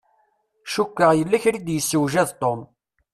[0.73, 2.61] Cukkeɣ yella kra i d-yessewjad Tom.